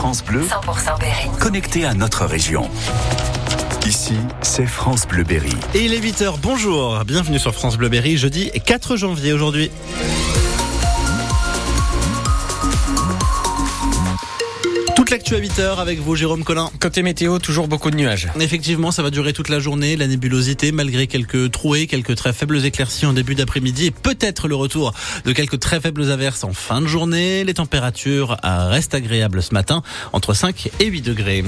[0.00, 1.28] France Bleu, 100% Berry.
[1.38, 2.70] connecté à notre région.
[3.86, 5.52] Ici, c'est France Bleu Berry.
[5.74, 9.70] Et il est 8h, bonjour, bienvenue sur France Bleu Berry, jeudi 4 janvier aujourd'hui.
[15.10, 16.70] Toute l'actu à 8h avec vous, Jérôme Collin.
[16.78, 18.28] Côté météo, toujours beaucoup de nuages.
[18.38, 22.64] Effectivement, ça va durer toute la journée, la nébulosité, malgré quelques trouées, quelques très faibles
[22.64, 26.80] éclaircies en début d'après-midi et peut-être le retour de quelques très faibles averses en fin
[26.80, 27.42] de journée.
[27.42, 29.82] Les températures euh, restent agréables ce matin,
[30.12, 31.42] entre 5 et 8 degrés.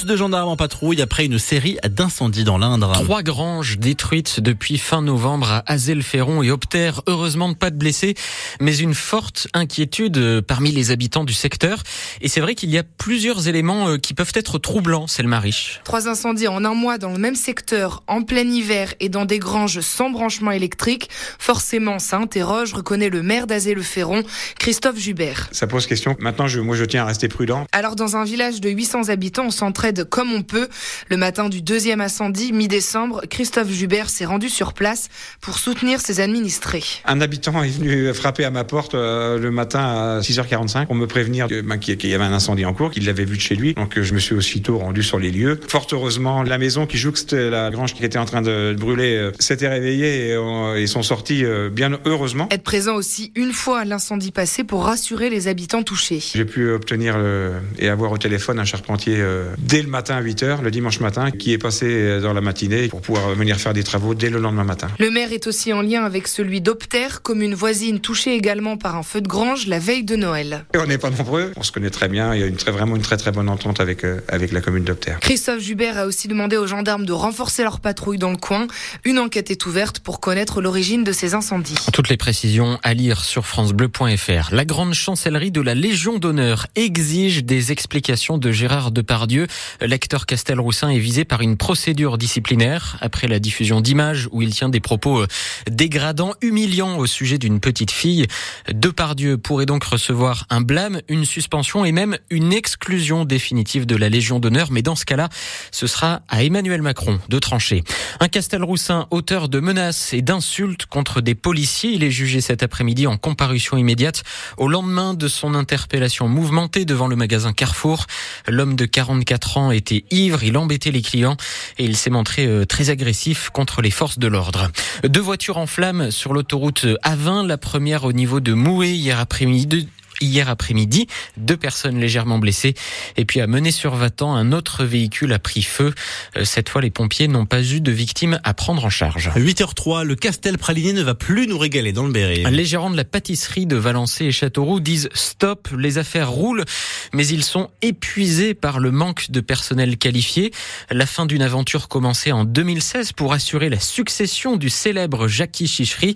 [0.00, 2.92] Plus de gendarmes en patrouille après une série d'incendies dans l'Indre.
[2.92, 6.92] Trois granges détruites depuis fin novembre à Azel-Ferron et Opter.
[7.06, 8.14] Heureusement, pas de blessés,
[8.62, 11.82] mais une forte inquiétude parmi les habitants du secteur.
[12.22, 15.28] Et c'est vrai qu'il y a plusieurs éléments euh, qui peuvent être troublants, c'est le
[15.28, 15.82] mariche.
[15.84, 19.38] Trois incendies en un mois dans le même secteur, en plein hiver et dans des
[19.38, 21.10] granges sans branchement électrique.
[21.38, 24.22] Forcément, ça interroge, reconnaît le maire d'Azay-le-Ferron,
[24.58, 25.50] Christophe Jubert.
[25.52, 26.16] Ça pose question.
[26.20, 27.66] Maintenant, je, moi, je tiens à rester prudent.
[27.72, 30.68] Alors, dans un village de 800 habitants, on s'entraide comme on peut.
[31.08, 35.08] Le matin du deuxième incendie, mi-décembre, Christophe Jubert s'est rendu sur place
[35.40, 36.82] pour soutenir ses administrés.
[37.04, 41.06] Un habitant est venu frapper à ma porte euh, le matin à 6h45 pour me
[41.06, 43.74] prévenir ben, qu'il y avait un incendie en cours, qu'il l'avait vu de chez lui.
[43.74, 45.58] Donc, euh, je me suis aussitôt rendu sur les lieux.
[45.68, 49.32] Fort heureusement, la maison qui jouxte la grange qui était en train de brûler euh,
[49.38, 52.48] s'était réveillée et euh, ils sont sortis euh, bien heureusement.
[52.50, 56.20] Être présent aussi une fois l'incendie passé pour rassurer les habitants touchés.
[56.34, 59.46] J'ai pu obtenir le- et avoir au téléphone un charpentier euh,
[59.80, 62.88] dès le matin à 8h, le dimanche matin, qui est passé euh, dans la matinée
[62.88, 64.88] pour pouvoir venir faire des travaux dès le lendemain matin.
[64.98, 69.02] Le maire est aussi en lien avec celui d'Opter, commune voisine touchée également par un
[69.02, 70.66] feu de grange la veille de Noël.
[70.74, 72.72] Et on n'est pas nombreux, on se connaît très bien, il y a une très,
[72.72, 75.14] vraiment une très très bonne entente avec, euh, avec la commune d'Opter.
[75.22, 78.66] Christophe Jubert a aussi demandé aux gendarmes de renforcer leur patrouille dans le coin.
[79.04, 81.76] Une enquête est ouverte pour connaître l'origine de ces incendies.
[81.90, 84.52] Toutes les précisions à lire sur francebleu.fr.
[84.52, 89.46] La grande chancellerie de la Légion d'honneur exige des explications de Gérard Depardieu.
[89.80, 94.68] L'acteur Castelroussin est visé par une procédure disciplinaire après la diffusion d'images où il tient
[94.68, 95.26] des propos euh,
[95.70, 98.26] dégradants, humiliants au sujet d'une petite fille.
[98.72, 104.08] Depardieu pourrait donc recevoir un blâme, une suspension et même une exclusion définitive de la
[104.08, 104.68] Légion d'honneur.
[104.70, 105.28] Mais dans ce cas-là,
[105.70, 107.82] ce sera à Emmanuel Macron de trancher.
[108.20, 113.06] Un Castelroussin auteur de menaces et d'insultes contre des policiers, il est jugé cet après-midi
[113.06, 114.22] en comparution immédiate
[114.56, 118.06] au lendemain de son interpellation mouvementée devant le magasin Carrefour.
[118.46, 121.36] L'homme de 44 ans était ivre, il embêtait les clients
[121.78, 124.70] et il s'est montré euh, très agressif contre les forces de l'ordre.
[125.04, 129.88] Deux voitures en flammes sur l'autoroute A20, la première au niveau de Mouet hier après-midi
[130.20, 131.06] hier après-midi.
[131.36, 132.74] Deux personnes légèrement blessées.
[133.16, 135.94] Et puis à Mené-sur-Vatan, un autre véhicule a pris feu.
[136.36, 139.30] Euh, Cette fois, les pompiers n'ont pas eu de victimes à prendre en charge.
[139.36, 142.44] 8h03, le Castel Praliné ne va plus nous régaler dans le Berry.
[142.50, 146.64] Les gérants de la pâtisserie de Valençay et Châteauroux disent stop, les affaires roulent,
[147.12, 150.52] mais ils sont épuisés par le manque de personnel qualifié.
[150.90, 156.14] La fin d'une aventure commencée en 2016 pour assurer la succession du célèbre Jackie Chichery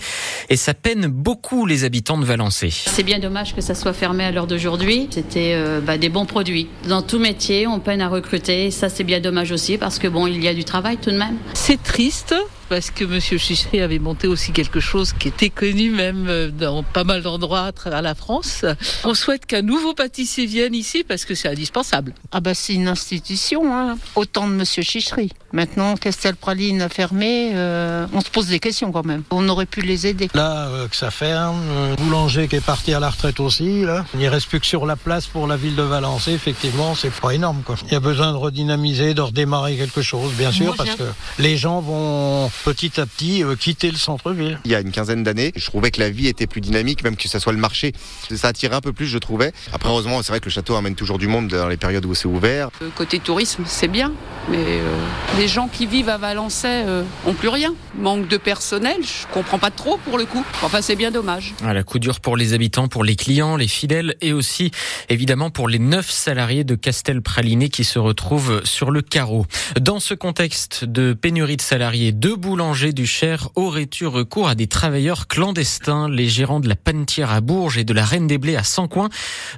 [0.50, 2.70] et ça peine beaucoup les habitants de Valençay.
[2.70, 5.08] C'est bien dommage que ça soit fermé à l'heure d'aujourd'hui.
[5.10, 6.68] C'était euh, bah, des bons produits.
[6.88, 8.70] Dans tout métier, on peine à recruter.
[8.70, 11.16] Ça, c'est bien dommage aussi parce que bon, il y a du travail tout de
[11.16, 11.36] même.
[11.54, 12.34] C'est triste
[12.74, 16.82] parce que Monsieur Chichery avait monté aussi quelque chose qui était connu même euh, dans
[16.82, 18.64] pas mal d'endroits à travers la France.
[19.04, 22.14] On souhaite qu'un nouveau pâtissier vienne ici parce que c'est indispensable.
[22.32, 23.96] Ah bah c'est une institution, hein.
[24.16, 25.30] autant de Monsieur Chichery.
[25.54, 29.22] Maintenant, Castelpraline a fermé, euh, on se pose des questions quand même.
[29.30, 30.28] On aurait pu les aider.
[30.34, 34.04] Là, euh, que ça ferme, euh, boulanger qui est parti à la retraite aussi, là.
[34.18, 37.30] Il reste plus que sur la place pour la ville de Valençay, effectivement, c'est pas
[37.34, 37.76] énorme, quoi.
[37.86, 41.04] Il y a besoin de redynamiser, de redémarrer quelque chose, bien sûr, parce que
[41.38, 44.58] les gens vont petit à petit euh, quitter le centre-ville.
[44.64, 47.16] Il y a une quinzaine d'années, je trouvais que la vie était plus dynamique, même
[47.16, 47.92] que ça soit le marché.
[48.34, 49.52] Ça attirait un peu plus, je trouvais.
[49.72, 52.14] Après, heureusement, c'est vrai que le château amène toujours du monde dans les périodes où
[52.14, 52.70] c'est ouvert.
[52.82, 54.12] Euh, Côté tourisme, c'est bien,
[54.48, 57.74] mais euh, les gens qui vivent à Valençay euh, ont plus rien.
[57.98, 60.44] Manque de personnel, je comprends pas trop pour le coup.
[60.62, 61.54] Enfin, c'est bien dommage.
[61.60, 64.70] Voilà, coup dur pour les habitants, pour les clients, les fidèles et aussi
[65.08, 69.46] évidemment pour les neuf salariés de Castel Praliné qui se retrouvent sur le carreau.
[69.80, 74.54] Dans ce contexte de pénurie de salariés, deux boulangers du Cher auraient eu recours à
[74.54, 76.10] des travailleurs clandestins?
[76.10, 79.08] Les gérants de la Panetière à Bourges et de la Reine des Blés à Sancoin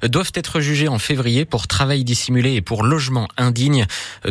[0.05, 3.87] doivent être jugés en février pour travail dissimulé et pour logement indigne.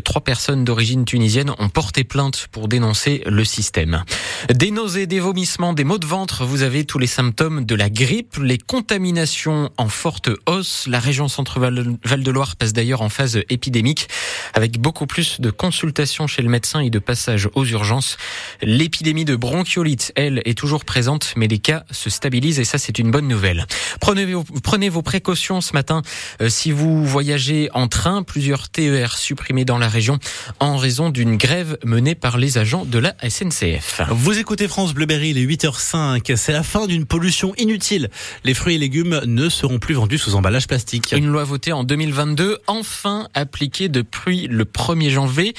[0.05, 4.05] Trois personnes d'origine tunisienne ont porté plainte pour dénoncer le système.
[4.49, 7.89] Des nausées, des vomissements, des maux de ventre, vous avez tous les symptômes de la
[7.89, 10.87] grippe, les contaminations en forte hausse.
[10.87, 14.07] La région Centre-Val de Loire passe d'ailleurs en phase épidémique
[14.53, 18.15] avec beaucoup plus de consultations chez le médecin et de passage aux urgences.
[18.61, 22.99] L'épidémie de bronchiolite, elle, est toujours présente, mais les cas se stabilisent et ça, c'est
[22.99, 23.65] une bonne nouvelle.
[23.99, 26.01] Prenez vos, prenez vos précautions ce matin
[26.41, 28.23] euh, si vous voyagez en train.
[28.23, 30.19] Plusieurs TER supprimés dans la région
[30.59, 34.01] en raison d'une grève menée par les agents de la SNCF.
[34.09, 36.35] Vous écoutez France Bleuberry, il est 8h05.
[36.35, 38.09] C'est la fin d'une pollution inutile.
[38.43, 41.13] Les fruits et légumes ne seront plus vendus sous emballage plastique.
[41.15, 45.53] Une loi votée en 2022, enfin appliquée depuis le 1er janvier.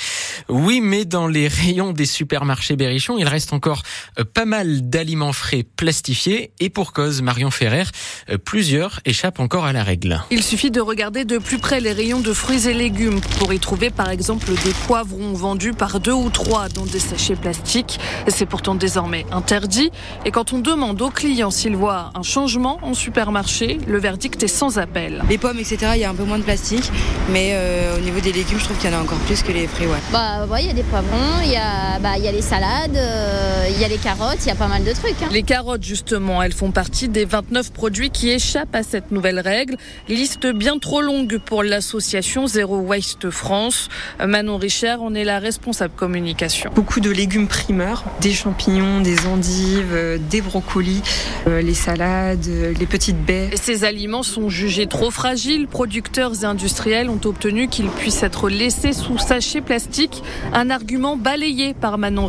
[0.48, 3.82] Oui, mais dans les rayons des supermarchés Berrichon, il reste encore
[4.18, 7.84] euh, pas mal d'aliments frais plastifiés et pour cause, Marion Ferrer,
[8.30, 10.22] euh, plusieurs échappent encore à la règle.
[10.30, 13.58] Il suffit de regarder de plus près les rayons de fruits et légumes pour y
[13.58, 17.98] trouver par exemple des poivrons vendus par deux ou trois dans des sachets plastiques.
[18.28, 19.90] C'est pourtant désormais interdit
[20.24, 24.48] et quand on demande aux clients s'ils voient un changement en supermarché, le verdict est
[24.48, 25.22] sans appel.
[25.28, 26.90] Les pommes, etc., il y a un peu moins de plastique,
[27.30, 29.52] mais euh, au niveau des légumes, je trouve qu'il y en a encore plus que
[29.52, 29.86] les fruits.
[29.86, 29.98] Ouais.
[30.12, 32.42] Bah, ouais, il y a des poivrons, il y a, bah, il y a les
[32.42, 32.65] salades,
[32.96, 35.20] euh, il y a les carottes, il y a pas mal de trucs.
[35.22, 35.28] Hein.
[35.30, 39.76] Les carottes, justement, elles font partie des 29 produits qui échappent à cette nouvelle règle.
[40.08, 43.88] Liste bien trop longue pour l'association Zero Waste France.
[44.24, 46.70] Manon Richer, on est la responsable communication.
[46.74, 51.02] Beaucoup de légumes primeurs, des champignons, des endives, euh, des brocolis,
[51.46, 53.50] euh, les salades, euh, les petites baies.
[53.52, 55.66] Et ces aliments sont jugés trop fragiles.
[55.66, 60.22] Producteurs et industriels ont obtenu qu'ils puissent être laissés sous sachet plastique.
[60.52, 62.26] Un argument balayé par Manon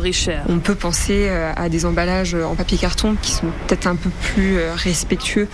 [0.48, 4.58] On peut penser à des emballages en papier carton qui sont peut-être un peu plus
[4.74, 5.48] respectueux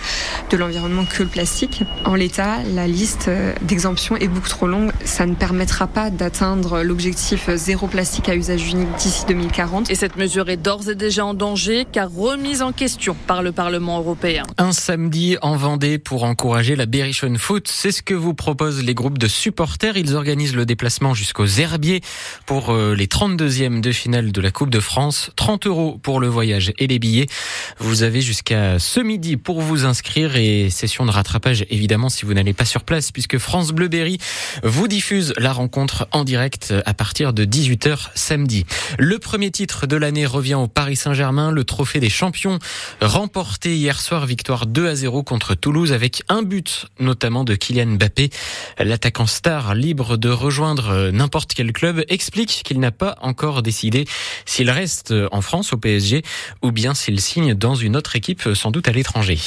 [0.49, 1.83] de l'environnement que le plastique.
[2.05, 3.29] En l'état, la liste
[3.61, 4.91] d'exemptions est beaucoup trop longue.
[5.03, 9.89] Ça ne permettra pas d'atteindre l'objectif zéro plastique à usage unique d'ici 2040.
[9.89, 13.51] Et cette mesure est d'ores et déjà en danger car remise en question par le
[13.51, 14.43] Parlement européen.
[14.57, 18.93] Un samedi en Vendée pour encourager la Berrichon Foot, c'est ce que vous proposent les
[18.93, 19.97] groupes de supporters.
[19.97, 22.01] Ils organisent le déplacement jusqu'aux Herbiers
[22.45, 25.31] pour euh, les 32e de finale de la Coupe de France.
[25.35, 27.27] 30 euros pour le voyage et les billets.
[27.79, 32.33] Vous avez jusqu'à ce midi pour vous inscrire et session de rattrapage évidemment si vous
[32.33, 34.17] n'allez pas sur place puisque France Bleu Berry
[34.63, 38.65] vous diffuse la rencontre en direct à partir de 18h samedi.
[38.97, 42.59] Le premier titre de l'année revient au Paris Saint-Germain, le trophée des champions
[43.01, 47.97] remporté hier soir victoire 2 à 0 contre Toulouse avec un but notamment de Kylian
[47.97, 48.29] Mbappé.
[48.79, 54.05] L'attaquant star libre de rejoindre n'importe quel club explique qu'il n'a pas encore décidé
[54.55, 56.23] s'il reste en France au PSG
[56.61, 59.37] ou bien s'il signe dans une autre équipe sans doute à l'étranger.